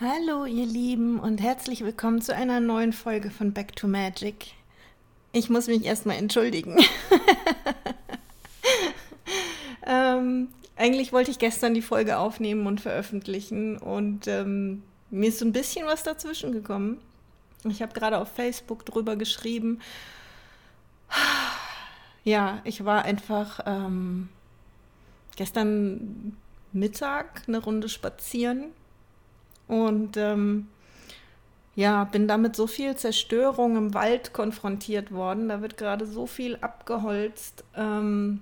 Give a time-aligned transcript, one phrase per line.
[0.00, 4.52] Hallo ihr Lieben und herzlich willkommen zu einer neuen Folge von Back to Magic.
[5.32, 6.76] Ich muss mich erstmal entschuldigen.
[9.84, 15.44] ähm, eigentlich wollte ich gestern die Folge aufnehmen und veröffentlichen und ähm, mir ist so
[15.44, 16.98] ein bisschen was dazwischen gekommen.
[17.64, 19.80] Ich habe gerade auf Facebook drüber geschrieben.
[22.24, 24.28] Ja, ich war einfach ähm,
[25.36, 26.36] gestern
[26.72, 28.66] Mittag eine Runde spazieren
[29.68, 30.68] und ähm,
[31.74, 35.48] ja, bin damit so viel Zerstörung im Wald konfrontiert worden.
[35.48, 38.40] Da wird gerade so viel abgeholzt, ähm,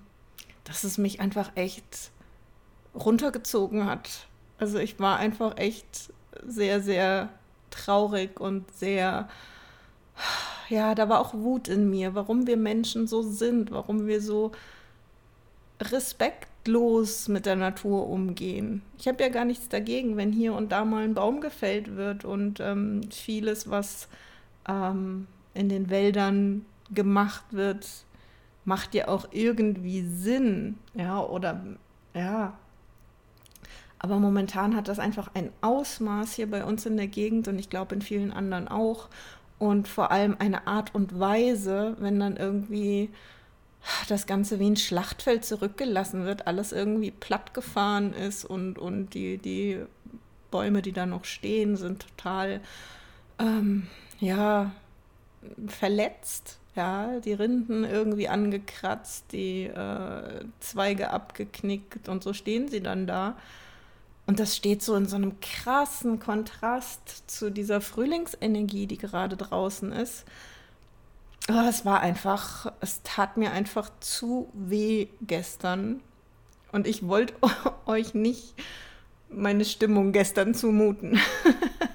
[0.64, 2.10] dass es mich einfach echt
[2.94, 4.26] runtergezogen hat.
[4.58, 6.12] Also ich war einfach echt
[6.46, 7.28] sehr, sehr
[7.70, 9.28] traurig und sehr,
[10.70, 14.52] ja, da war auch Wut in mir, warum wir Menschen so sind, warum wir so
[15.80, 18.82] Respekt respektlos mit der Natur umgehen.
[18.98, 22.24] Ich habe ja gar nichts dagegen, wenn hier und da mal ein Baum gefällt wird
[22.24, 24.08] und ähm, vieles, was
[24.68, 27.86] ähm, in den Wäldern gemacht wird,
[28.64, 31.64] macht ja auch irgendwie Sinn, ja, oder
[32.14, 32.58] ja.
[33.98, 37.70] Aber momentan hat das einfach ein Ausmaß hier bei uns in der Gegend und ich
[37.70, 39.08] glaube in vielen anderen auch.
[39.58, 43.08] Und vor allem eine Art und Weise, wenn dann irgendwie
[44.08, 49.80] das Ganze wie ein Schlachtfeld zurückgelassen wird, alles irgendwie plattgefahren ist und, und die, die
[50.50, 52.60] Bäume, die da noch stehen, sind total,
[53.38, 53.86] ähm,
[54.20, 54.72] ja,
[55.66, 56.58] verletzt.
[56.74, 63.36] Ja, die Rinden irgendwie angekratzt, die äh, Zweige abgeknickt und so stehen sie dann da.
[64.26, 69.90] Und das steht so in so einem krassen Kontrast zu dieser Frühlingsenergie, die gerade draußen
[69.92, 70.26] ist.
[71.48, 76.02] Oh, es war einfach, es tat mir einfach zu weh gestern.
[76.72, 77.34] Und ich wollte
[77.86, 78.54] euch nicht
[79.28, 81.20] meine Stimmung gestern zumuten.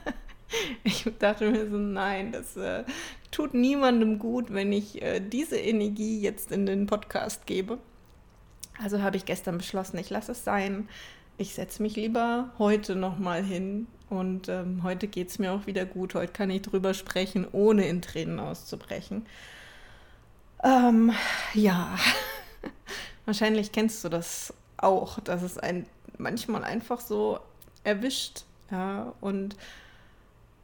[0.83, 2.85] ich dachte mir so, nein, das äh,
[3.29, 7.77] tut niemandem gut, wenn ich äh, diese Energie jetzt in den Podcast gebe.
[8.81, 10.87] Also habe ich gestern beschlossen, ich lasse es sein.
[11.37, 15.85] Ich setze mich lieber heute nochmal hin und ähm, heute geht es mir auch wieder
[15.85, 16.15] gut.
[16.15, 19.25] Heute kann ich drüber sprechen, ohne in Tränen auszubrechen.
[20.63, 21.13] Ähm,
[21.53, 21.97] ja,
[23.25, 25.85] wahrscheinlich kennst du das auch, dass es einen
[26.17, 27.39] manchmal einfach so
[27.85, 28.43] erwischt.
[28.69, 29.55] Ja, und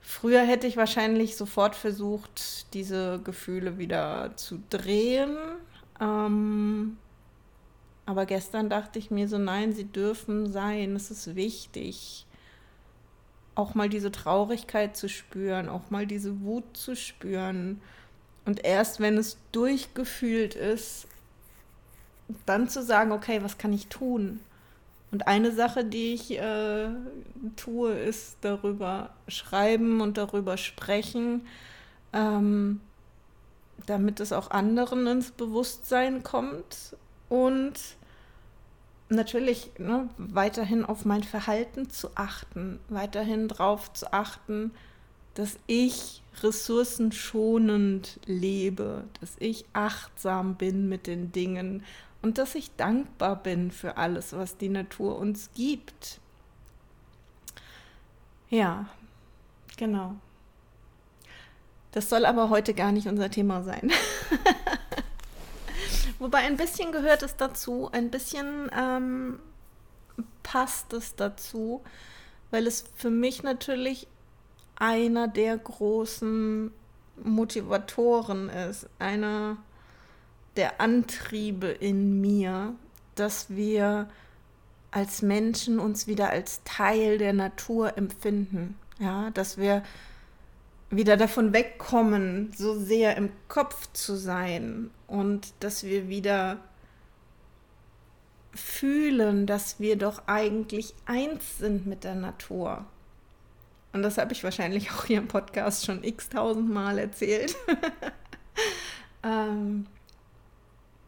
[0.02, 5.38] früher hätte ich wahrscheinlich sofort versucht, diese Gefühle wieder zu drehen.
[6.02, 6.98] Ähm,
[8.06, 12.27] aber gestern dachte ich mir so, nein, sie dürfen sein, es ist wichtig
[13.58, 17.82] auch mal diese Traurigkeit zu spüren, auch mal diese Wut zu spüren.
[18.46, 21.08] Und erst wenn es durchgefühlt ist,
[22.46, 24.40] dann zu sagen, okay, was kann ich tun?
[25.12, 26.90] Und eine Sache, die ich äh,
[27.56, 31.48] tue, ist darüber schreiben und darüber sprechen,
[32.14, 32.82] ähm,
[33.86, 36.96] damit es auch anderen ins Bewusstsein kommt
[37.30, 37.97] und
[39.10, 44.72] natürlich ne, weiterhin auf mein Verhalten zu achten, weiterhin darauf zu achten,
[45.34, 51.84] dass ich ressourcenschonend lebe, dass ich achtsam bin mit den Dingen
[52.22, 56.20] und dass ich dankbar bin für alles, was die Natur uns gibt.
[58.50, 58.88] Ja,
[59.78, 60.16] genau.
[61.92, 63.92] Das soll aber heute gar nicht unser Thema sein.
[66.20, 69.40] Wobei ein bisschen gehört es dazu, ein bisschen ähm,
[70.44, 71.84] passt es dazu,
[72.52, 74.08] weil es für mich natürlich
[74.76, 76.72] einer der großen
[77.24, 79.58] Motivatoren ist, einer
[80.56, 82.76] der Antriebe in mir,
[83.16, 84.10] dass wir
[84.92, 88.78] als Menschen uns wieder als Teil der Natur empfinden.
[89.00, 89.84] Ja, dass wir
[90.90, 96.60] wieder davon wegkommen, so sehr im Kopf zu sein und dass wir wieder
[98.54, 102.86] fühlen, dass wir doch eigentlich eins sind mit der Natur.
[103.94, 107.56] Und das habe ich wahrscheinlich auch hier im Podcast schon x tausend Mal erzählt.
[109.24, 109.88] ähm,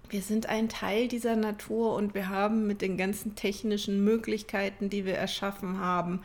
[0.10, 5.06] wir sind ein Teil dieser Natur und wir haben mit den ganzen technischen Möglichkeiten, die
[5.06, 6.22] wir erschaffen haben,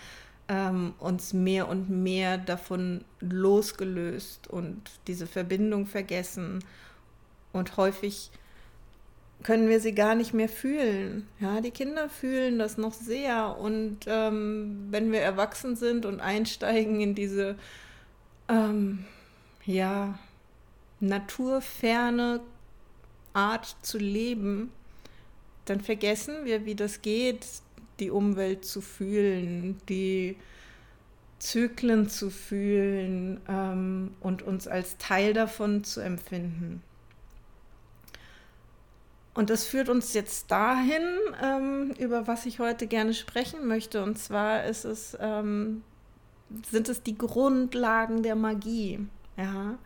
[0.48, 6.62] ähm, uns mehr und mehr davon losgelöst und diese Verbindung vergessen.
[7.52, 8.30] Und häufig
[9.42, 11.28] können wir sie gar nicht mehr fühlen.
[11.40, 13.56] Ja, die Kinder fühlen das noch sehr.
[13.58, 17.56] Und ähm, wenn wir erwachsen sind und einsteigen in diese
[18.48, 19.04] ähm,
[19.64, 20.18] ja,
[21.00, 22.40] naturferne
[23.32, 24.72] Art zu leben,
[25.64, 27.46] dann vergessen wir, wie das geht,
[28.00, 30.36] die Umwelt zu fühlen, die
[31.38, 36.82] Zyklen zu fühlen ähm, und uns als Teil davon zu empfinden.
[39.34, 41.02] Und das führt uns jetzt dahin,
[41.42, 44.02] ähm, über was ich heute gerne sprechen möchte.
[44.02, 45.82] Und zwar ist es, ähm,
[46.70, 49.00] sind es die Grundlagen der Magie.
[49.36, 49.76] Ja.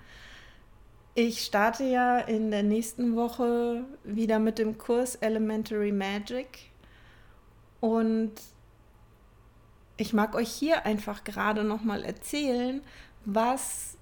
[1.14, 6.67] Ich starte ja in der nächsten Woche wieder mit dem Kurs Elementary Magic.
[7.80, 8.32] Und
[9.96, 12.82] ich mag euch hier einfach gerade nochmal erzählen,
[13.24, 13.96] was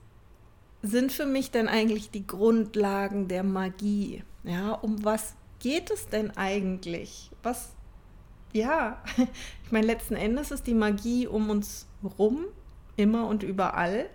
[0.83, 4.23] sind für mich denn eigentlich die Grundlagen der Magie?
[4.45, 7.31] Ja, um was geht es denn eigentlich?
[7.43, 7.75] Was,
[8.53, 9.03] ja,
[9.65, 11.87] ich meine, letzten Endes ist die Magie um uns
[12.19, 12.45] rum,
[12.97, 14.09] immer und überall.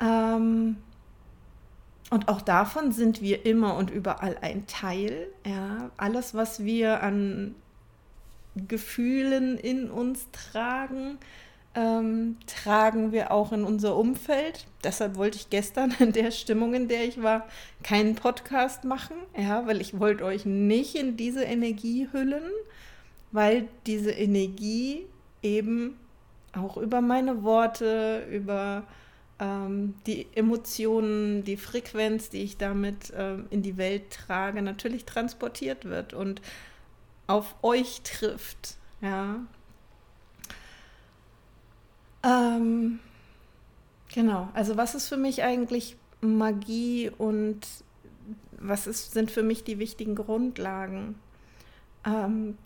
[0.00, 0.76] Ähm,
[2.10, 5.28] und auch davon sind wir immer und überall ein Teil.
[5.46, 7.54] Ja, alles, was wir an
[8.56, 11.18] Gefühlen in uns tragen,
[11.74, 14.66] ähm, tragen wir auch in unser Umfeld.
[14.84, 17.46] Deshalb wollte ich gestern in der Stimmung, in der ich war,
[17.82, 22.44] keinen Podcast machen, ja, weil ich wollte euch nicht in diese Energie hüllen,
[23.32, 25.06] weil diese Energie
[25.42, 25.96] eben
[26.52, 28.84] auch über meine Worte, über
[29.40, 35.84] ähm, die Emotionen, die Frequenz, die ich damit ähm, in die Welt trage, natürlich transportiert
[35.84, 36.40] wird und
[37.26, 38.76] auf euch trifft.
[39.00, 39.40] Ja.
[42.22, 43.00] Ähm,
[44.12, 47.66] genau, also was ist für mich eigentlich Magie und
[48.58, 51.16] was ist, sind für mich die wichtigen Grundlagen?
[52.06, 52.56] Ähm,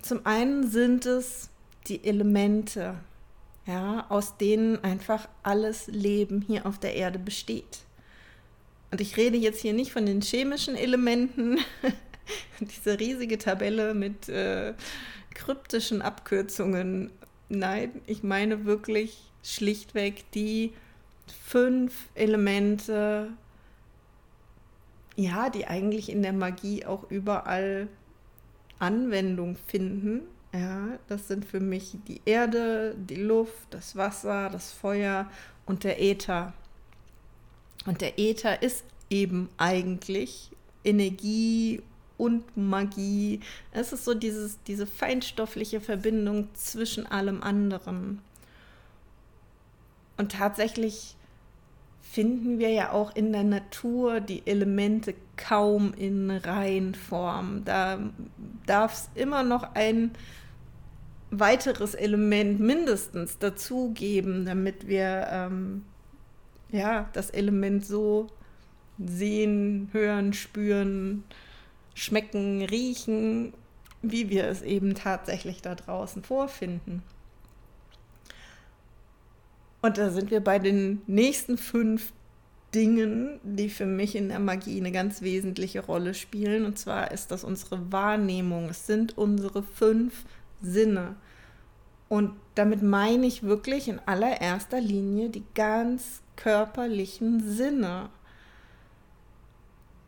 [0.00, 1.50] zum einen sind es
[1.86, 2.98] die Elemente,
[3.66, 7.80] ja, aus denen einfach alles Leben hier auf der Erde besteht.
[8.90, 11.58] Und ich rede jetzt hier nicht von den chemischen Elementen,
[12.60, 14.74] diese riesige Tabelle mit äh,
[15.34, 17.10] kryptischen Abkürzungen.
[17.48, 20.72] Nein, ich meine wirklich schlichtweg die
[21.46, 23.28] fünf Elemente,
[25.16, 27.88] ja, die eigentlich in der Magie auch überall
[28.78, 30.22] Anwendung finden.
[30.52, 35.30] Ja, das sind für mich die Erde, die Luft, das Wasser, das Feuer
[35.66, 36.52] und der Äther.
[37.86, 40.50] Und der Äther ist eben eigentlich
[40.84, 41.82] Energie
[42.20, 43.40] und Magie.
[43.72, 48.20] Es ist so dieses, diese feinstoffliche Verbindung zwischen allem anderen.
[50.18, 51.16] Und tatsächlich
[52.02, 57.64] finden wir ja auch in der Natur die Elemente kaum in Reihenform.
[57.64, 57.98] Da
[58.66, 60.10] darf es immer noch ein
[61.30, 65.84] weiteres Element mindestens dazugeben, damit wir ähm,
[66.70, 68.26] ja, das Element so
[68.98, 71.24] sehen, hören, spüren,
[72.00, 73.52] schmecken, riechen,
[74.00, 77.02] wie wir es eben tatsächlich da draußen vorfinden.
[79.82, 82.12] Und da sind wir bei den nächsten fünf
[82.74, 86.64] Dingen, die für mich in der Magie eine ganz wesentliche Rolle spielen.
[86.64, 88.70] Und zwar ist das unsere Wahrnehmung.
[88.70, 90.24] Es sind unsere fünf
[90.62, 91.16] Sinne.
[92.08, 98.08] Und damit meine ich wirklich in allererster Linie die ganz körperlichen Sinne.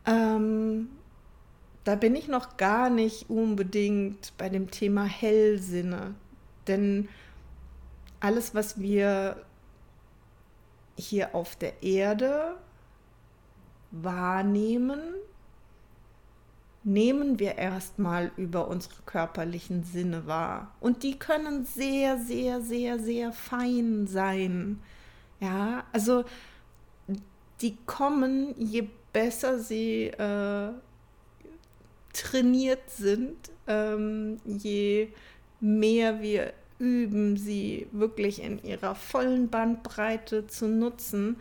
[0.07, 0.89] Ähm,
[1.85, 6.15] da bin ich noch gar nicht unbedingt bei dem Thema Hellsinne.
[6.69, 7.09] Denn
[8.21, 9.45] alles, was wir
[10.97, 12.57] hier auf der Erde
[13.91, 15.01] wahrnehmen,
[16.85, 20.75] nehmen wir erstmal über unsere körperlichen Sinne wahr.
[20.81, 24.81] Und die können sehr, sehr, sehr, sehr fein sein.
[25.41, 26.25] Ja, also
[27.61, 30.73] die kommen, je besser sie äh,
[32.13, 35.09] trainiert sind, ähm, je
[35.61, 41.37] mehr wir üben, sie wirklich in ihrer vollen Bandbreite zu nutzen,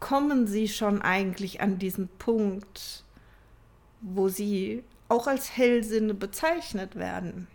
[0.00, 3.04] kommen sie schon eigentlich an diesen Punkt,
[4.00, 7.46] wo sie auch als Hellsinne bezeichnet werden.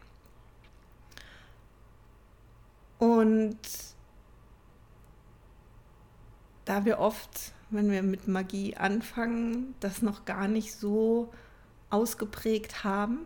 [2.99, 3.57] Und
[6.65, 11.31] da wir oft, wenn wir mit Magie anfangen, das noch gar nicht so
[11.95, 13.19] ausgeprägt haben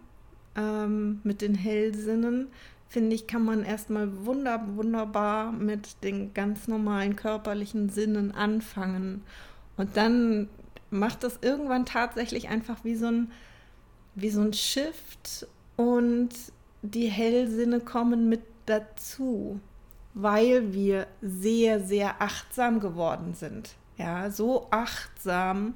[0.55, 2.47] ähm, mit den Hellsinnen,
[2.87, 9.23] finde ich, kann man erstmal wunder, wunderbar mit den ganz normalen körperlichen Sinnen anfangen.
[9.75, 10.49] Und dann
[10.91, 13.31] macht das irgendwann tatsächlich einfach wie so ein,
[14.15, 16.29] wie so ein Shift und
[16.81, 19.59] die Hellsinne kommen mit dazu,
[20.13, 23.75] weil wir sehr, sehr achtsam geworden sind.
[23.97, 25.73] Ja, so achtsam,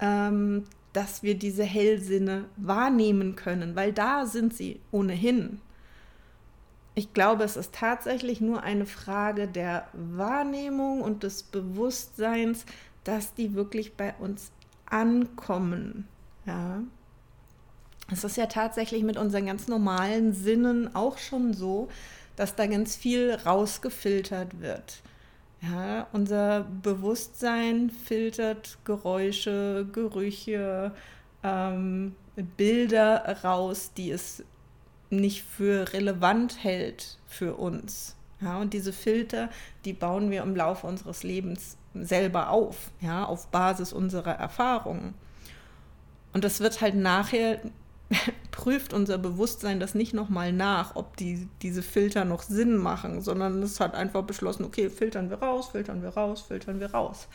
[0.00, 5.60] ähm, dass wir diese Hellsinne wahrnehmen können, weil da sind sie ohnehin.
[6.94, 12.64] ich glaube, es ist tatsächlich nur eine Frage der Wahrnehmung und des Bewusstseins,
[13.02, 14.52] dass die wirklich bei uns
[14.86, 16.06] ankommen.
[16.46, 16.82] Ja.
[18.12, 21.88] Es ist ja tatsächlich mit unseren ganz normalen Sinnen auch schon so,
[22.36, 25.02] dass da ganz viel rausgefiltert wird.
[25.70, 30.92] Ja, unser Bewusstsein filtert Geräusche, Gerüche,
[31.42, 32.14] ähm,
[32.56, 34.44] Bilder raus, die es
[35.10, 38.16] nicht für relevant hält für uns.
[38.40, 39.48] Ja, und diese Filter,
[39.84, 45.14] die bauen wir im Laufe unseres Lebens selber auf, ja, auf Basis unserer Erfahrungen.
[46.32, 47.60] Und das wird halt nachher,
[48.50, 53.62] prüft unser Bewusstsein das nicht nochmal nach, ob die, diese Filter noch Sinn machen, sondern
[53.62, 57.28] es hat einfach beschlossen, okay, filtern wir raus, filtern wir raus, filtern wir raus.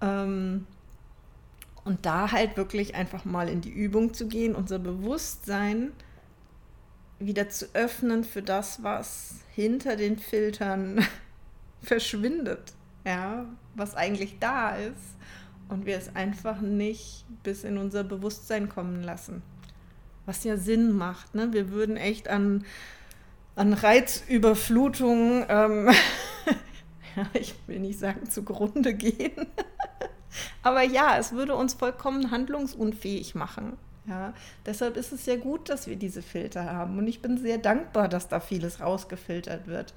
[0.00, 0.66] Ähm,
[1.84, 5.92] und da halt wirklich einfach mal in die Übung zu gehen, unser Bewusstsein
[7.18, 11.04] wieder zu öffnen für das, was hinter den Filtern
[11.82, 12.74] verschwindet,
[13.04, 15.16] ja, was eigentlich da ist
[15.68, 19.42] und wir es einfach nicht bis in unser Bewusstsein kommen lassen.
[20.28, 21.54] Was ja Sinn macht, ne?
[21.54, 22.66] Wir würden echt an,
[23.56, 25.88] an Reizüberflutung, ähm,
[27.16, 29.46] ja, ich will nicht sagen zugrunde gehen,
[30.62, 33.78] aber ja, es würde uns vollkommen handlungsunfähig machen.
[34.06, 34.34] Ja,
[34.66, 36.98] deshalb ist es sehr gut, dass wir diese Filter haben.
[36.98, 39.94] Und ich bin sehr dankbar, dass da vieles rausgefiltert wird.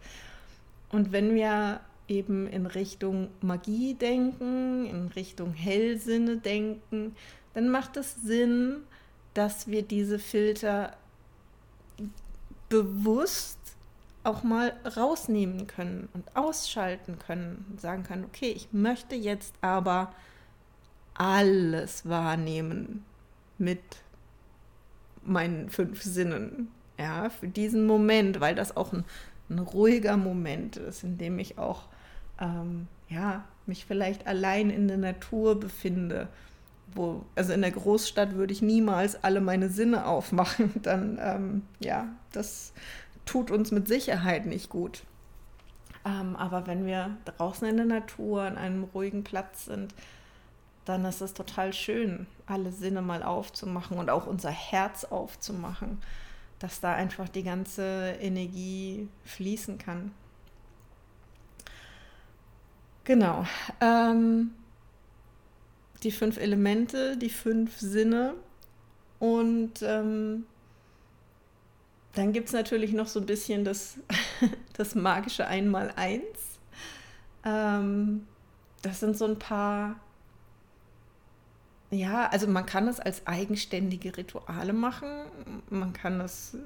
[0.93, 7.17] Und wenn wir eben in Richtung Magie denken, in Richtung Hellsinne denken,
[7.53, 8.83] dann macht es Sinn,
[9.33, 10.93] dass wir diese Filter
[12.69, 13.57] bewusst
[14.23, 20.13] auch mal rausnehmen können und ausschalten können und sagen können, okay, ich möchte jetzt aber
[21.15, 23.03] alles wahrnehmen
[23.57, 23.81] mit
[25.23, 26.69] meinen fünf Sinnen.
[26.97, 29.05] Ja, für diesen Moment, weil das auch ein,
[29.50, 31.88] ein ruhiger Moment ist, in dem ich auch
[32.39, 36.27] ähm, ja, mich vielleicht allein in der Natur befinde.
[36.93, 40.71] Wo, also in der Großstadt würde ich niemals alle meine Sinne aufmachen.
[40.81, 42.74] Dann, ähm, ja, das
[43.25, 45.03] tut uns mit Sicherheit nicht gut.
[46.05, 49.93] Ähm, aber wenn wir draußen in der Natur an einem ruhigen Platz sind,
[50.86, 56.00] dann ist es total schön, alle Sinne mal aufzumachen und auch unser Herz aufzumachen,
[56.60, 60.12] dass da einfach die ganze Energie fließen kann.
[63.03, 63.45] Genau.
[63.79, 64.51] Ähm,
[66.03, 68.34] die fünf Elemente, die fünf Sinne
[69.20, 70.46] und ähm,
[72.13, 73.98] dann gibt es natürlich noch so ein bisschen das,
[74.77, 76.60] das magische Einmaleins.
[77.46, 78.27] Ähm,
[78.81, 79.96] das sind so ein paar
[81.93, 85.10] ja, also man kann es als eigenständige Rituale machen.
[85.70, 86.58] Man kann es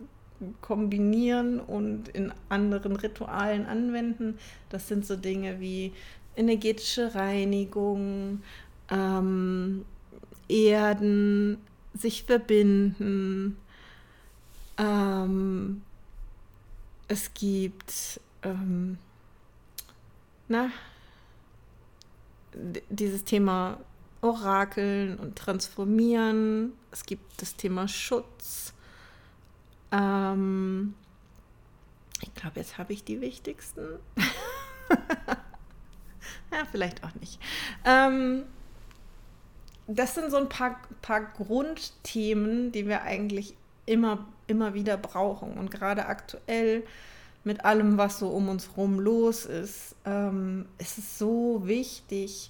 [0.61, 4.37] kombinieren und in anderen Ritualen anwenden.
[4.69, 5.93] Das sind so Dinge wie
[6.35, 8.43] energetische Reinigung,
[8.89, 9.85] ähm,
[10.47, 11.57] Erden,
[11.93, 13.57] sich verbinden.
[14.77, 15.81] Ähm,
[17.07, 18.97] es gibt ähm,
[20.47, 20.69] na,
[22.89, 23.79] dieses Thema
[24.21, 26.73] Orakeln und Transformieren.
[26.91, 28.73] Es gibt das Thema Schutz.
[29.91, 30.95] Ähm,
[32.21, 33.99] ich glaube, jetzt habe ich die wichtigsten.
[36.51, 37.39] ja, vielleicht auch nicht.
[37.83, 38.43] Ähm,
[39.87, 45.53] das sind so ein paar, paar Grundthemen, die wir eigentlich immer, immer wieder brauchen.
[45.53, 46.83] Und gerade aktuell
[47.43, 52.49] mit allem, was so um uns herum los ist, ähm, ist es so wichtig,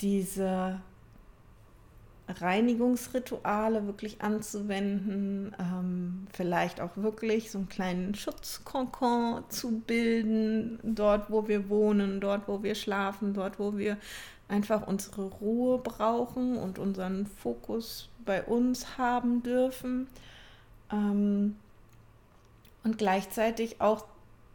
[0.00, 0.80] diese
[2.28, 11.48] Reinigungsrituale wirklich anzuwenden, ähm, vielleicht auch wirklich so einen kleinen Schutzkonkon zu bilden, dort wo
[11.48, 13.96] wir wohnen, dort wo wir schlafen, dort wo wir
[14.50, 20.06] einfach unsere Ruhe brauchen und unseren Fokus bei uns haben dürfen.
[20.92, 21.56] Ähm,
[22.82, 24.04] und gleichzeitig auch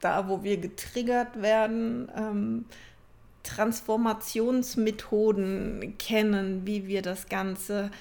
[0.01, 2.65] da, wo wir getriggert werden, ähm,
[3.43, 7.91] Transformationsmethoden kennen, wie wir das Ganze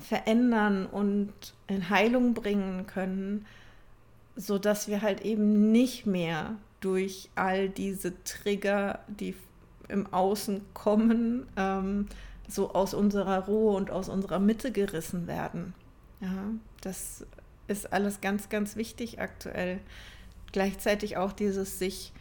[0.00, 1.32] verändern und
[1.66, 3.46] in Heilung bringen können,
[4.36, 9.34] so dass wir halt eben nicht mehr durch all diese Trigger, die
[9.90, 12.06] im Außen kommen, ähm,
[12.48, 15.74] so aus unserer Ruhe und aus unserer Mitte gerissen werden.
[16.20, 16.46] Ja,
[16.80, 17.26] das
[17.68, 19.80] ist alles ganz, ganz wichtig aktuell.
[20.52, 22.12] Gleichzeitig auch dieses sich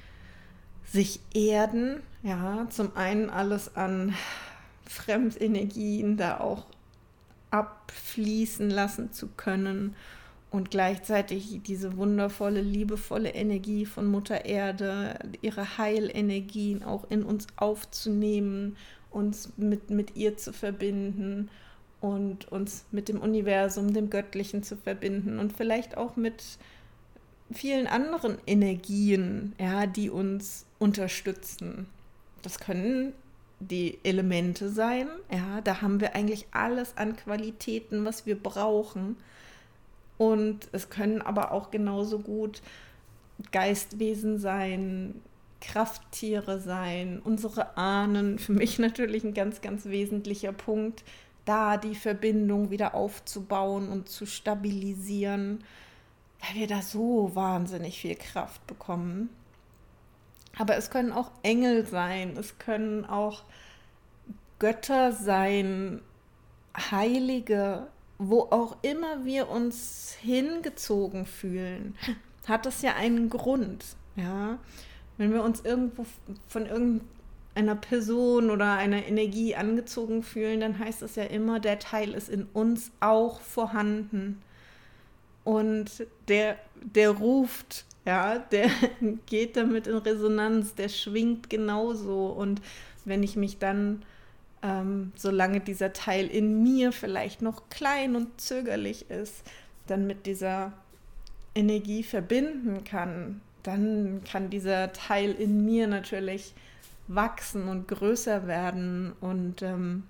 [0.92, 4.16] sich erden, ja, zum einen alles an
[4.88, 6.66] Fremdenergien da auch
[7.52, 9.96] abfließen lassen zu können
[10.52, 18.76] und gleichzeitig diese wundervolle, liebevolle Energie von Mutter Erde, ihre Heilenergien auch in uns aufzunehmen,
[19.12, 21.50] uns mit, mit ihr zu verbinden
[22.02, 26.44] und uns mit dem Universum, dem Göttlichen zu verbinden und vielleicht auch mit
[27.52, 31.88] vielen anderen Energien, ja, die uns unterstützen.
[32.42, 33.14] Das können
[33.60, 39.18] die Elemente sein, ja, da haben wir eigentlich alles an Qualitäten, was wir brauchen.
[40.20, 42.62] Und es können aber auch genauso gut
[43.54, 45.22] Geistwesen sein,
[45.62, 48.38] Krafttiere sein, unsere Ahnen.
[48.38, 51.06] Für mich natürlich ein ganz, ganz wesentlicher Punkt,
[51.46, 55.64] da die Verbindung wieder aufzubauen und zu stabilisieren,
[56.42, 59.30] weil wir da so wahnsinnig viel Kraft bekommen.
[60.58, 63.44] Aber es können auch Engel sein, es können auch
[64.60, 66.02] Götter sein,
[66.92, 67.88] Heilige,
[68.20, 71.96] wo auch immer wir uns hingezogen fühlen,
[72.48, 73.86] hat das ja einen Grund.
[74.16, 74.60] Ja,
[75.18, 76.06] wenn wir uns irgendwo
[76.48, 82.14] von irgendeiner Person oder einer Energie angezogen fühlen, dann heißt es ja immer, der Teil
[82.14, 84.42] ist in uns auch vorhanden.
[85.46, 88.70] Und der, der ruft, ja, der
[89.28, 92.28] geht damit in Resonanz, der schwingt genauso.
[92.28, 92.62] Und
[93.06, 94.04] wenn ich mich dann
[94.62, 99.44] ähm, solange dieser Teil in mir vielleicht noch klein und zögerlich ist,
[99.88, 100.74] dann mit dieser
[101.56, 106.54] Energie verbinden kann, dann kann dieser Teil in mir natürlich
[107.08, 110.04] wachsen und größer werden und ähm,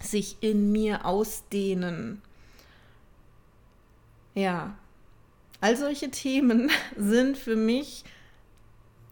[0.00, 2.20] sich in mir ausdehnen.
[4.34, 4.76] Ja,
[5.60, 8.04] all solche Themen sind für mich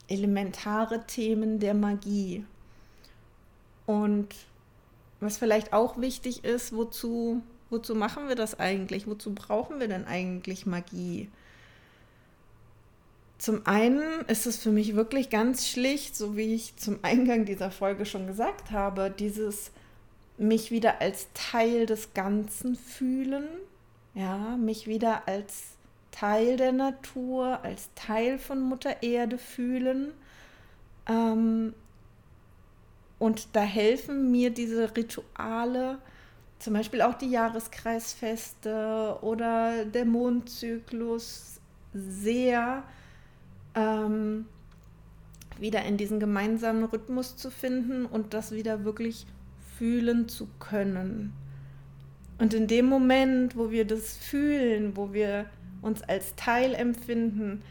[0.09, 2.45] elementare Themen der Magie.
[3.87, 4.35] Und
[5.25, 9.07] was vielleicht auch wichtig ist, wozu, wozu machen wir das eigentlich?
[9.07, 11.31] Wozu brauchen wir denn eigentlich Magie?
[13.39, 17.71] Zum einen ist es für mich wirklich ganz schlicht, so wie ich zum Eingang dieser
[17.71, 19.71] Folge schon gesagt habe, dieses
[20.39, 23.47] mich wieder als Teil des Ganzen fühlen,
[24.15, 25.75] ja, mich wieder als
[26.11, 30.13] Teil der Natur, als Teil von Mutter Erde fühlen,
[31.09, 31.75] ähm,
[33.25, 35.97] und da helfen mir diese Rituale,
[36.59, 41.59] zum Beispiel auch die Jahreskreisfeste oder der Mondzyklus,
[41.95, 42.83] sehr
[43.75, 44.45] ähm,
[45.59, 49.25] wieder in diesen gemeinsamen Rhythmus zu finden und das wieder wirklich
[49.79, 51.33] fühlen zu können.
[52.37, 55.47] Und in dem Moment, wo wir das fühlen, wo wir
[55.81, 57.63] uns als Teil empfinden,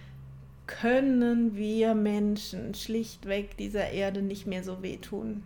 [0.68, 5.44] können wir Menschen schlichtweg dieser Erde nicht mehr so wehtun.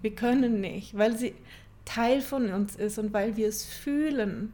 [0.00, 1.34] Wir können nicht, weil sie
[1.84, 4.52] Teil von uns ist und weil wir es fühlen.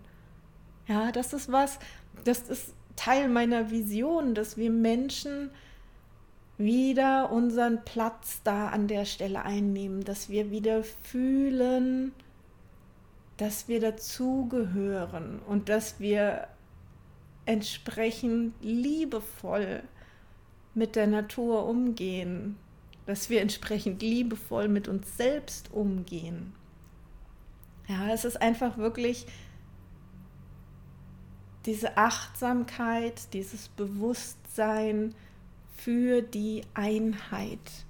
[0.86, 1.78] Ja, das ist was,
[2.24, 5.50] das ist Teil meiner Vision, dass wir Menschen
[6.58, 12.12] wieder unseren Platz da an der Stelle einnehmen, dass wir wieder fühlen,
[13.36, 16.46] dass wir dazugehören und dass wir
[17.46, 19.82] entsprechend liebevoll
[20.74, 22.56] mit der Natur umgehen,
[23.06, 26.54] dass wir entsprechend liebevoll mit uns selbst umgehen.
[27.88, 29.26] Ja, es ist einfach wirklich
[31.66, 35.14] diese Achtsamkeit, dieses Bewusstsein
[35.76, 37.84] für die Einheit,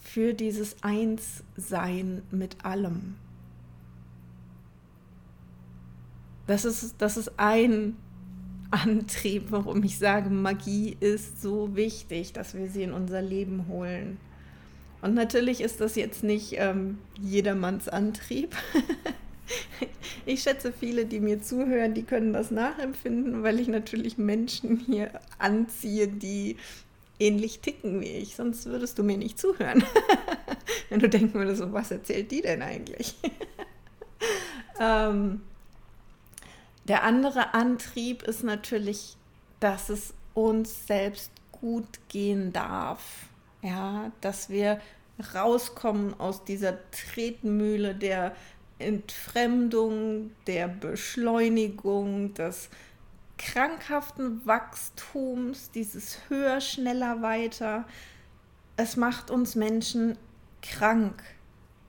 [0.00, 3.16] für dieses Einssein mit allem.
[6.46, 7.96] Das ist, das ist ein
[8.70, 14.18] Antrieb, warum ich sage, Magie ist so wichtig, dass wir sie in unser Leben holen.
[15.02, 18.56] Und natürlich ist das jetzt nicht ähm, jedermanns Antrieb.
[20.26, 25.10] ich schätze, viele, die mir zuhören, die können das nachempfinden, weil ich natürlich Menschen hier
[25.38, 26.56] anziehe, die
[27.18, 28.36] ähnlich ticken wie ich.
[28.36, 29.84] Sonst würdest du mir nicht zuhören.
[30.88, 33.14] Wenn du denken würdest, so, was erzählt die denn eigentlich?
[34.80, 35.42] ähm,
[36.84, 39.16] der andere Antrieb ist natürlich,
[39.60, 43.28] dass es uns selbst gut gehen darf.
[43.62, 44.80] Ja, dass wir
[45.34, 48.34] rauskommen aus dieser Tretmühle der
[48.80, 52.68] Entfremdung, der Beschleunigung, des
[53.38, 57.84] krankhaften Wachstums, dieses höher, schneller, weiter.
[58.76, 60.18] Es macht uns Menschen
[60.62, 61.22] krank.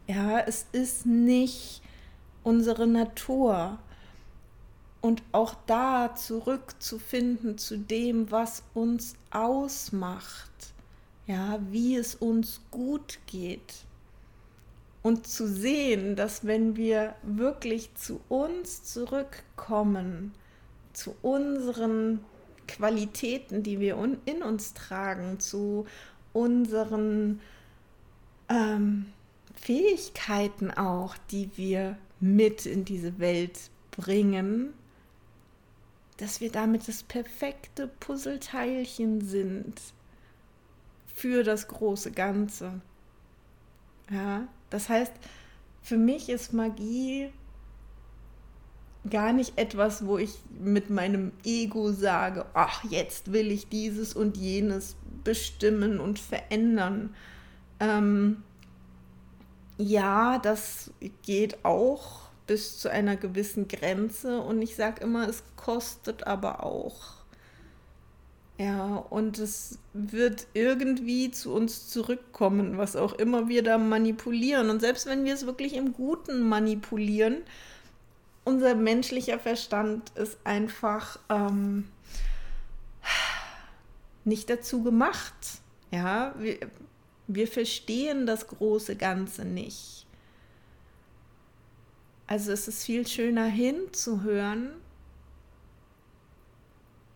[0.07, 1.81] Ja, es ist nicht
[2.43, 3.79] unsere Natur
[5.03, 10.73] und auch da zurückzufinden zu dem, was uns ausmacht,
[11.27, 13.83] ja, wie es uns gut geht.
[15.01, 20.33] Und zu sehen, dass wenn wir wirklich zu uns zurückkommen,
[20.93, 22.21] zu unseren
[22.69, 25.85] Qualitäten, die wir in uns tragen, zu
[26.31, 27.41] unseren
[28.47, 29.07] ähm,
[29.53, 33.59] Fähigkeiten auch, die wir mit in diese Welt
[33.91, 34.73] bringen,
[36.17, 39.81] dass wir damit das perfekte Puzzleteilchen sind
[41.13, 42.81] für das große Ganze.
[44.09, 45.13] Ja, das heißt,
[45.81, 47.31] für mich ist Magie
[49.09, 54.37] gar nicht etwas, wo ich mit meinem Ego sage, ach, jetzt will ich dieses und
[54.37, 57.13] jenes bestimmen und verändern.
[57.79, 58.43] Ähm,
[59.77, 60.91] ja, das
[61.23, 67.15] geht auch bis zu einer gewissen Grenze und ich sage immer, es kostet aber auch.
[68.59, 74.69] Ja, und es wird irgendwie zu uns zurückkommen, was auch immer wir da manipulieren.
[74.69, 77.37] Und selbst wenn wir es wirklich im Guten manipulieren,
[78.43, 81.87] unser menschlicher Verstand ist einfach ähm,
[84.25, 85.33] nicht dazu gemacht.
[85.89, 86.59] Ja, wir,
[87.25, 90.05] wir verstehen das große Ganze nicht.
[92.27, 94.71] Also es ist viel schöner hinzuhören,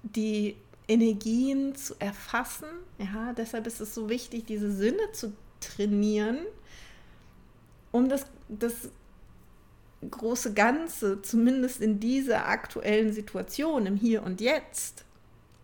[0.03, 0.55] die
[0.87, 2.67] Energien zu erfassen.
[2.97, 6.39] Ja, deshalb ist es so wichtig, diese Sinne zu trainieren,
[7.91, 8.89] um das, das
[10.09, 15.05] große Ganze, zumindest in dieser aktuellen Situation, im Hier und Jetzt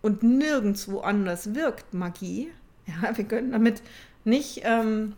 [0.02, 2.52] und nirgendwo anders wirkt Magie.
[2.86, 3.82] Ja, wir können damit
[4.26, 5.16] nicht, ähm,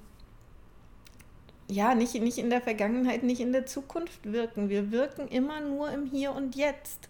[1.67, 4.69] ja, nicht, nicht in der Vergangenheit, nicht in der Zukunft wirken.
[4.69, 7.09] Wir wirken immer nur im Hier und Jetzt.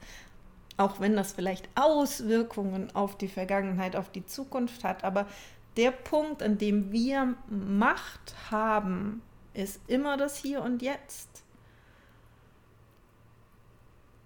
[0.78, 5.04] Auch wenn das vielleicht Auswirkungen auf die Vergangenheit, auf die Zukunft hat.
[5.04, 5.28] Aber
[5.78, 9.22] der Punkt, an dem wir Macht haben,
[9.54, 11.46] ist immer das Hier und Jetzt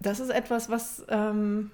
[0.00, 1.70] das ist etwas, was, ähm,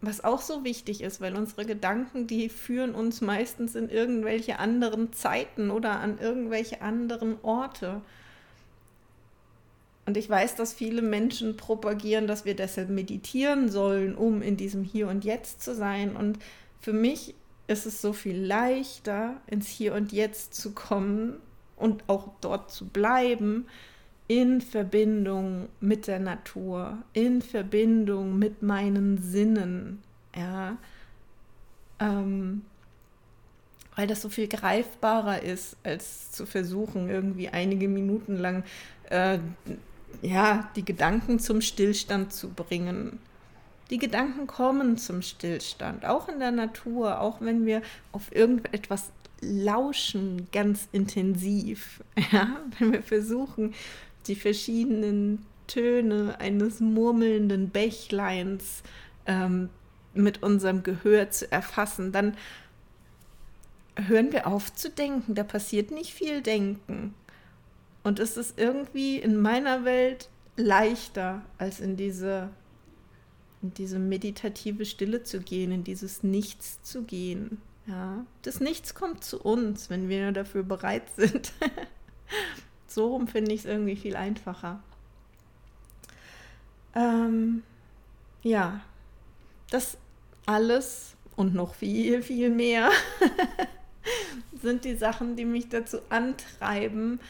[0.00, 5.12] was auch so wichtig ist, weil unsere Gedanken, die führen uns meistens in irgendwelche anderen
[5.12, 8.00] Zeiten oder an irgendwelche anderen Orte.
[10.06, 14.84] Und ich weiß, dass viele Menschen propagieren, dass wir deshalb meditieren sollen, um in diesem
[14.84, 16.16] Hier und Jetzt zu sein.
[16.16, 16.38] Und
[16.80, 17.34] für mich
[17.66, 21.38] ist es so viel leichter, ins Hier und Jetzt zu kommen
[21.76, 23.66] und auch dort zu bleiben,
[24.28, 30.02] in Verbindung mit der Natur, in Verbindung mit meinen Sinnen,
[30.36, 30.76] ja,
[31.98, 32.62] ähm,
[33.96, 38.62] weil das so viel greifbarer ist, als zu versuchen, irgendwie einige Minuten lang
[39.10, 39.40] äh,
[40.22, 43.18] ja, die Gedanken zum Stillstand zu bringen.
[43.90, 49.10] Die Gedanken kommen zum Stillstand, auch in der Natur, auch wenn wir auf irgendetwas
[49.40, 52.02] lauschen, ganz intensiv.
[52.32, 52.60] Ja?
[52.78, 53.74] Wenn wir versuchen,
[54.26, 58.82] die verschiedenen Töne eines murmelnden Bächleins
[59.26, 59.68] ähm,
[60.14, 62.36] mit unserem Gehör zu erfassen, dann
[63.96, 65.34] hören wir auf zu denken.
[65.34, 67.14] Da passiert nicht viel Denken.
[68.02, 72.50] Und es ist irgendwie in meiner Welt leichter, als in diese,
[73.62, 77.60] in diese meditative Stille zu gehen, in dieses Nichts zu gehen.
[77.86, 81.52] Ja, das Nichts kommt zu uns, wenn wir dafür bereit sind.
[82.90, 84.80] so rum finde ich es irgendwie viel einfacher.
[86.94, 87.62] Ähm,
[88.42, 88.80] ja,
[89.70, 89.98] das
[90.46, 92.90] alles und noch viel, viel mehr
[94.62, 97.20] sind die Sachen, die mich dazu antreiben,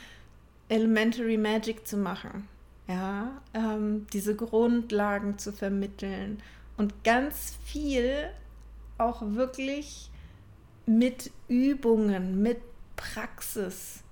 [0.69, 2.49] Elementary Magic zu machen.
[2.87, 6.43] Ja, ähm, diese Grundlagen zu vermitteln
[6.79, 8.31] und ganz viel
[8.97, 10.11] auch wirklich
[10.87, 12.61] mit Übungen, mit
[12.97, 14.03] Praxis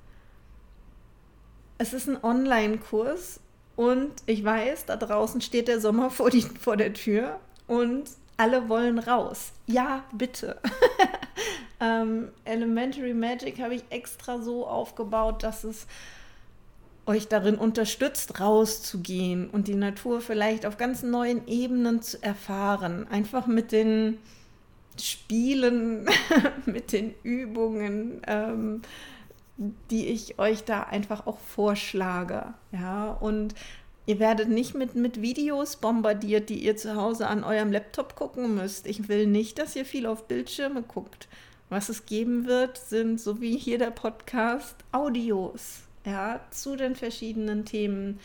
[1.78, 3.40] es ist ein Online-Kurs
[3.76, 8.04] und ich weiß, da draußen steht der Sommer vor, die, vor der Tür und
[8.36, 9.52] alle wollen raus.
[9.66, 10.58] Ja, bitte.
[11.80, 15.86] ähm, Elementary Magic habe ich extra so aufgebaut, dass es
[17.06, 23.06] euch darin unterstützt, rauszugehen und die Natur vielleicht auf ganz neuen Ebenen zu erfahren.
[23.08, 24.18] Einfach mit den
[25.00, 26.08] Spielen,
[26.66, 28.22] mit den Übungen.
[28.26, 28.82] Ähm,
[29.57, 32.55] die ich euch da einfach auch vorschlage.
[32.73, 33.55] Ja, und
[34.07, 38.55] ihr werdet nicht mit, mit Videos bombardiert, die ihr zu Hause an eurem Laptop gucken
[38.55, 38.87] müsst.
[38.87, 41.29] Ich will nicht, dass ihr viel auf Bildschirme guckt.
[41.69, 47.64] Was es geben wird, sind, so wie hier der Podcast, Audios, ja, zu den verschiedenen
[47.64, 48.21] Themen.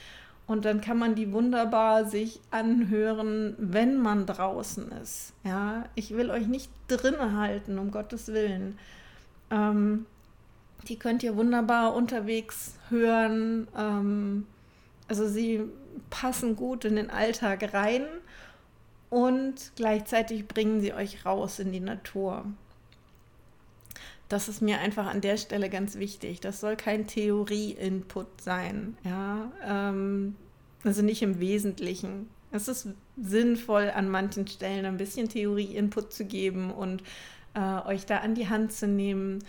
[0.46, 5.34] Und dann kann man die wunderbar sich anhören, wenn man draußen ist.
[5.44, 8.78] Ja, ich will euch nicht drinnen halten, um Gottes Willen.
[9.50, 10.06] Ähm,
[10.88, 13.68] Die könnt ihr wunderbar unterwegs hören.
[13.78, 14.48] Ähm,
[15.08, 15.62] also sie
[16.10, 18.06] passen gut in den Alltag rein
[19.10, 22.46] und gleichzeitig bringen sie euch raus in die Natur.
[24.30, 26.40] Das ist mir einfach an der Stelle ganz wichtig.
[26.40, 28.96] Das soll kein Theorie-Input sein.
[29.04, 29.52] Ja?
[29.66, 30.36] Ähm,
[30.86, 32.30] also nicht im Wesentlichen.
[32.52, 32.88] Es ist
[33.22, 37.04] sinnvoll, an manchen Stellen ein bisschen Theorie-Input zu geben und
[37.54, 39.44] äh, euch da an die Hand zu nehmen.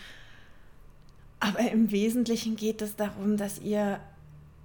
[1.43, 3.99] Aber im Wesentlichen geht es darum, dass ihr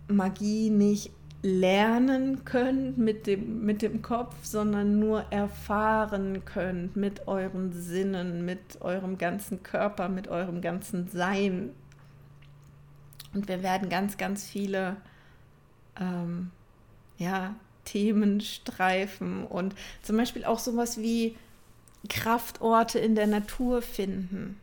[0.07, 1.09] Magie nicht
[1.41, 8.79] lernen könnt mit dem, mit dem Kopf, sondern nur erfahren könnt mit euren Sinnen, mit
[8.79, 11.71] eurem ganzen Körper, mit eurem ganzen Sein.
[13.33, 14.97] Und wir werden ganz, ganz viele
[15.99, 16.51] ähm,
[17.17, 21.35] ja, Themen streifen und zum Beispiel auch sowas wie
[22.07, 24.59] Kraftorte in der Natur finden.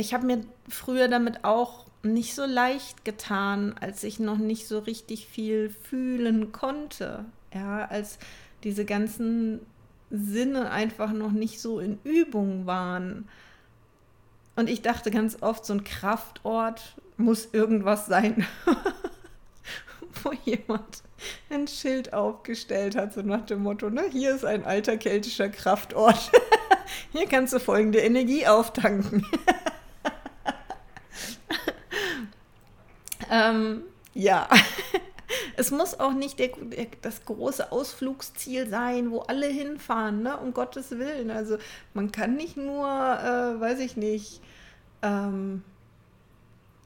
[0.00, 4.78] Ich habe mir früher damit auch nicht so leicht getan, als ich noch nicht so
[4.78, 7.24] richtig viel fühlen konnte.
[7.52, 8.20] Ja, als
[8.62, 9.58] diese ganzen
[10.08, 13.28] Sinne einfach noch nicht so in Übung waren.
[14.54, 18.46] Und ich dachte ganz oft, so ein Kraftort muss irgendwas sein,
[20.22, 21.02] wo jemand
[21.50, 26.30] ein Schild aufgestellt hat, so nach dem Motto, ne, hier ist ein alter keltischer Kraftort.
[27.10, 29.26] hier kannst du folgende Energie auftanken.
[33.30, 33.82] ähm,
[34.14, 34.48] ja.
[35.56, 40.38] Es muss auch nicht der, der, das große Ausflugsziel sein, wo alle hinfahren, ne?
[40.38, 41.30] um Gottes Willen.
[41.30, 41.58] Also
[41.92, 44.40] man kann nicht nur, äh, weiß ich nicht,
[45.02, 45.62] ähm,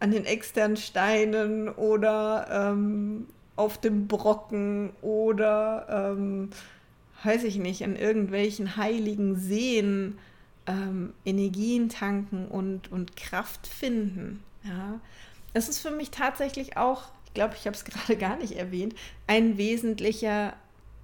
[0.01, 6.51] an den externen Steinen oder ähm, auf dem Brocken oder, ähm,
[7.23, 10.19] weiß ich nicht, an irgendwelchen heiligen Seen
[10.67, 14.43] ähm, Energien tanken und, und Kraft finden.
[14.65, 15.01] Ja.
[15.53, 18.95] Das ist für mich tatsächlich auch, ich glaube, ich habe es gerade gar nicht erwähnt,
[19.27, 20.55] ein wesentlicher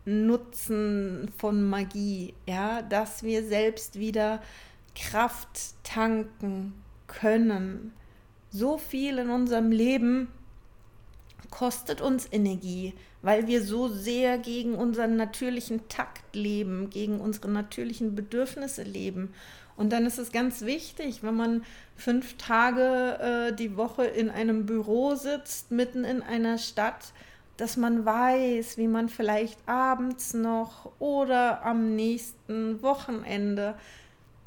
[0.05, 4.41] Nutzen von Magie, ja, dass wir selbst wieder
[4.95, 6.73] Kraft tanken
[7.07, 7.93] können.
[8.51, 10.29] So viel in unserem Leben
[11.51, 18.15] kostet uns Energie, weil wir so sehr gegen unseren natürlichen Takt leben, gegen unsere natürlichen
[18.15, 19.35] Bedürfnisse leben.
[19.79, 21.65] Und dann ist es ganz wichtig, wenn man
[21.95, 27.13] fünf Tage äh, die Woche in einem Büro sitzt, mitten in einer Stadt,
[27.57, 33.77] dass man weiß, wie man vielleicht abends noch oder am nächsten Wochenende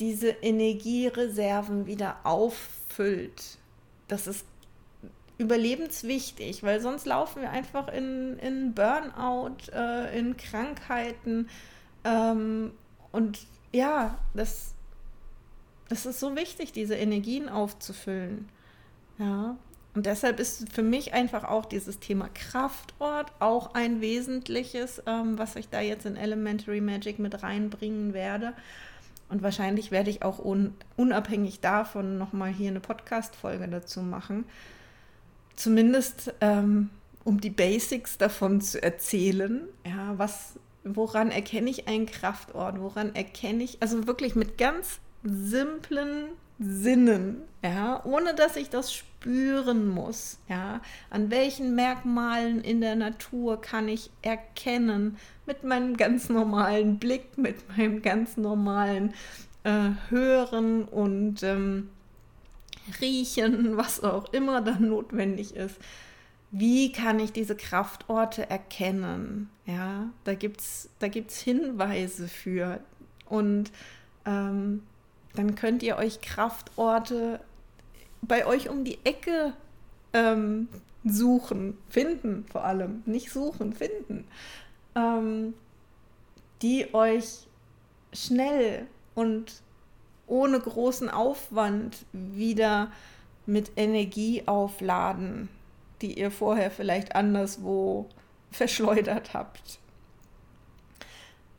[0.02, 3.58] diese Energiereserven wieder auffüllt.
[4.10, 4.46] Das ist
[5.38, 11.48] überlebenswichtig, weil sonst laufen wir einfach in, in Burnout, äh, in Krankheiten.
[12.04, 12.74] Ähm,
[13.14, 13.40] und
[13.72, 14.74] ja, das,
[15.92, 18.50] das ist so wichtig, diese Energien aufzufüllen.
[19.18, 19.58] Ja.
[19.94, 25.58] Und deshalb ist für mich einfach auch dieses Thema Kraftort auch ein wesentliches, ähm, was
[25.58, 28.54] ich da jetzt in Elementary Magic mit reinbringen werde.
[29.28, 34.46] Und wahrscheinlich werde ich auch un unabhängig davon nochmal hier eine Podcast-Folge dazu machen
[35.62, 36.90] zumindest ähm,
[37.24, 39.62] um die Basics davon zu erzählen.
[39.86, 42.82] Ja, was, woran erkenne ich einen Kraftort?
[42.82, 46.30] Woran erkenne ich, also wirklich mit ganz simplen
[46.60, 53.60] Sinnen, ja, ohne dass ich das spüren muss, ja, an welchen Merkmalen in der Natur
[53.60, 59.14] kann ich erkennen, mit meinem ganz normalen Blick, mit meinem ganz normalen
[59.64, 61.90] äh, Hören und ähm,
[63.00, 65.78] riechen, was auch immer dann notwendig ist.
[66.52, 69.50] Wie kann ich diese Kraftorte erkennen?
[69.66, 72.82] Ja, da gibt es da gibt's Hinweise für.
[73.26, 73.72] Und
[74.26, 74.84] ähm,
[75.36, 77.40] dann könnt ihr euch Kraftorte
[78.22, 79.54] bei euch um die Ecke
[80.14, 80.68] ähm,
[81.04, 83.04] suchen, finden vor allem.
[83.06, 84.26] Nicht suchen, finden.
[84.96, 85.54] Ähm,
[86.62, 87.48] die euch
[88.14, 89.62] schnell und
[90.28, 92.92] ohne großen Aufwand wieder
[93.46, 95.50] mit Energie aufladen,
[96.02, 98.08] die ihr vorher vielleicht anderswo
[98.52, 99.81] verschleudert habt.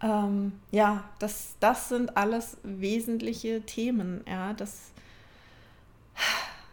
[0.03, 4.25] Ähm, ja, das, das sind alles wesentliche Themen.
[4.27, 4.91] Ja, das,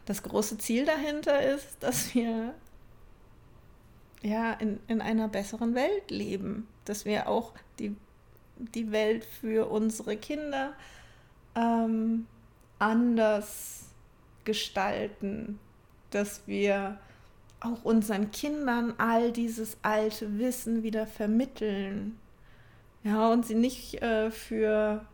[0.05, 2.53] das große Ziel dahinter ist, dass wir
[4.21, 7.95] ja, in, in einer besseren Welt leben, dass wir auch die,
[8.57, 10.73] die Welt für unsere Kinder
[11.55, 12.27] ähm,
[12.79, 13.85] anders
[14.43, 15.59] gestalten,
[16.09, 16.99] dass wir
[17.61, 22.17] auch unseren Kindern all dieses alte Wissen wieder vermitteln.
[23.03, 25.05] Ja, und sie nicht äh, für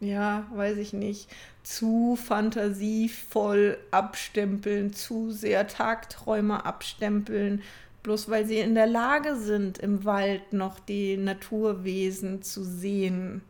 [0.00, 1.28] ja, weiß ich nicht,
[1.62, 7.62] zu fantasievoll abstempeln, zu sehr Tagträumer abstempeln,
[8.02, 13.42] bloß weil sie in der Lage sind, im Wald noch die Naturwesen zu sehen.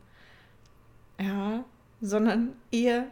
[1.21, 1.65] Ja,
[2.01, 3.07] sondern eher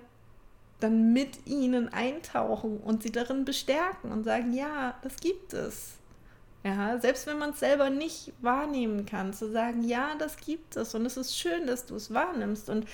[0.80, 5.98] dann mit ihnen eintauchen und sie darin bestärken und sagen, ja, das gibt es.
[6.66, 10.96] Ja, selbst wenn man es selber nicht wahrnehmen kann, zu sagen, ja, das gibt es
[10.96, 12.88] und es ist schön, dass du es wahrnimmst und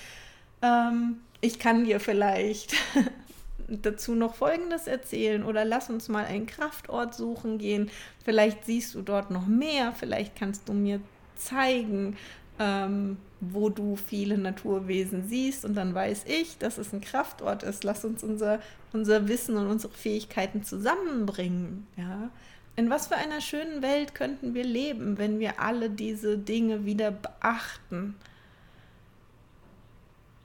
[0.61, 2.75] ähm, ich kann dir vielleicht
[3.67, 7.89] dazu noch Folgendes erzählen oder lass uns mal einen Kraftort suchen gehen.
[8.23, 11.01] Vielleicht siehst du dort noch mehr, vielleicht kannst du mir
[11.35, 12.15] zeigen,
[12.59, 17.83] ähm, wo du viele Naturwesen siehst und dann weiß ich, dass es ein Kraftort ist.
[17.83, 18.59] Lass uns unser,
[18.93, 21.87] unser Wissen und unsere Fähigkeiten zusammenbringen.
[21.97, 22.29] Ja?
[22.75, 27.11] In was für einer schönen Welt könnten wir leben, wenn wir alle diese Dinge wieder
[27.11, 28.15] beachten?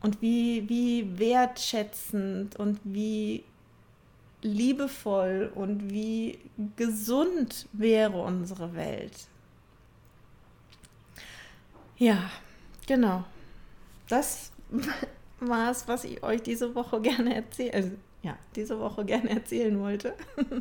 [0.03, 3.45] Und wie, wie wertschätzend und wie
[4.43, 6.38] liebevoll und wie
[6.77, 9.27] gesund wäre unsere Welt.
[11.97, 12.31] Ja,
[12.87, 13.25] genau.
[14.09, 14.53] Das
[15.41, 17.91] war es, was ich euch diese Woche gerne erzählen, also,
[18.23, 20.14] ja, diese Woche gerne erzählen wollte.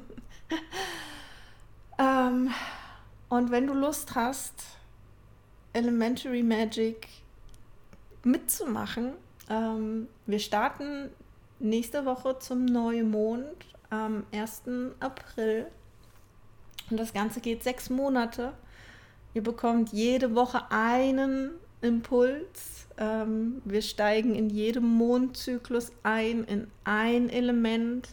[1.97, 2.51] ähm,
[3.29, 4.63] und wenn du Lust hast,
[5.73, 7.07] Elementary Magic
[8.23, 9.13] mitzumachen,
[9.49, 11.09] ähm, wir starten
[11.59, 14.63] nächste Woche zum Neumond am 1.
[14.99, 15.67] April.
[16.89, 18.53] Und das Ganze geht sechs Monate.
[19.33, 22.87] Ihr bekommt jede Woche einen Impuls.
[22.97, 28.09] Ähm, wir steigen in jedem Mondzyklus ein in ein Element.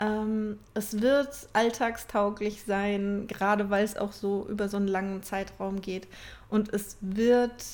[0.00, 5.80] Ähm, es wird alltagstauglich sein, gerade weil es auch so über so einen langen Zeitraum
[5.80, 6.08] geht.
[6.48, 7.64] Und es wird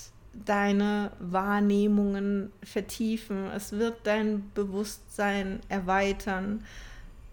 [0.44, 6.62] deine Wahrnehmungen vertiefen, es wird dein Bewusstsein erweitern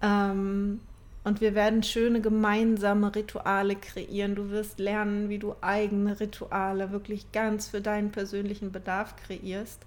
[0.02, 0.80] ähm,
[1.24, 4.36] und wir werden schöne gemeinsame Rituale kreieren.
[4.36, 9.82] Du wirst lernen, wie du eigene Rituale wirklich ganz für deinen persönlichen Bedarf kreierst.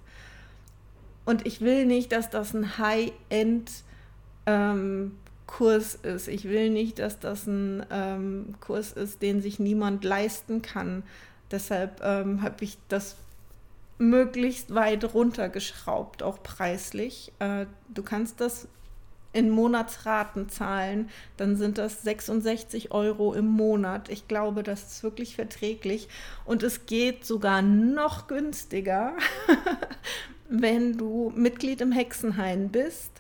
[1.27, 3.71] Und ich will nicht, dass das ein High-End
[4.47, 6.29] ähm, Kurs ist.
[6.29, 11.03] Ich will nicht, dass das ein ähm, Kurs ist, den sich niemand leisten kann,
[11.51, 13.17] Deshalb ähm, habe ich das
[13.99, 17.33] möglichst weit runtergeschraubt, auch preislich.
[17.39, 18.69] Äh, du kannst das
[19.33, 24.09] in Monatsraten zahlen, dann sind das 66 Euro im Monat.
[24.09, 26.09] Ich glaube, das ist wirklich verträglich.
[26.47, 29.15] Und es geht sogar noch günstiger,
[30.49, 33.13] wenn du Mitglied im Hexenhain bist.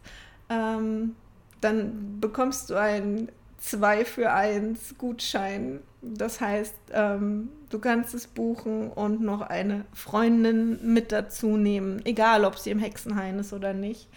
[0.48, 1.16] Ähm,
[1.60, 5.80] dann bekommst du einen 2 für 1 Gutschein.
[6.02, 12.44] Das heißt, ähm, du kannst es buchen und noch eine Freundin mit dazu nehmen, egal
[12.44, 14.08] ob sie im Hexenhain ist oder nicht.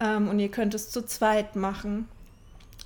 [0.00, 2.08] Ähm, und ihr könnt es zu zweit machen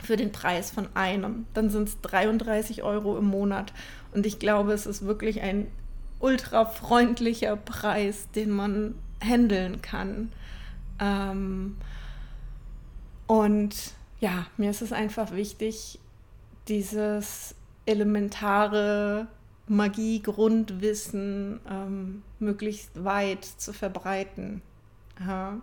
[0.02, 1.46] für den Preis von einem.
[1.54, 3.72] Dann sind es 33 Euro im Monat.
[4.12, 5.68] Und ich glaube, es ist wirklich ein
[6.18, 10.32] ultra freundlicher Preis, den man handeln kann.
[11.00, 11.76] Ähm,
[13.26, 13.74] und
[14.20, 15.98] ja, mir ist es einfach wichtig,
[16.68, 17.54] dieses
[17.86, 19.28] elementare
[19.66, 24.62] Magie-Grundwissen ähm, möglichst weit zu verbreiten.
[25.20, 25.60] Ja.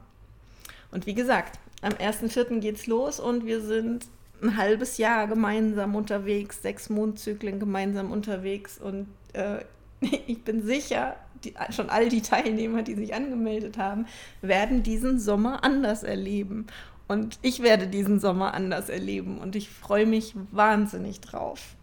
[0.91, 2.59] Und wie gesagt, am 1.4.
[2.59, 4.05] geht's los und wir sind
[4.41, 9.63] ein halbes Jahr gemeinsam unterwegs, sechs Mondzyklen gemeinsam unterwegs und äh,
[10.01, 14.05] ich bin sicher, die, schon all die Teilnehmer, die sich angemeldet haben,
[14.41, 16.67] werden diesen Sommer anders erleben.
[17.11, 21.75] Und ich werde diesen Sommer anders erleben und ich freue mich wahnsinnig drauf.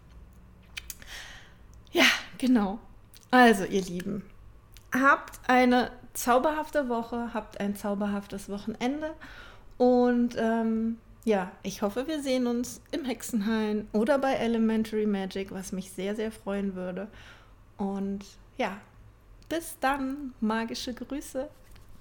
[1.91, 2.05] Ja,
[2.39, 2.79] genau.
[3.29, 4.23] Also, ihr Lieben,
[4.91, 9.11] habt eine zauberhafte Woche, habt ein zauberhaftes Wochenende
[9.77, 15.71] und ähm, ja, ich hoffe, wir sehen uns im Hexenhain oder bei Elementary Magic, was
[15.71, 17.07] mich sehr, sehr freuen würde.
[17.77, 18.25] Und
[18.57, 18.77] ja,
[19.47, 21.49] bis dann, magische Grüße.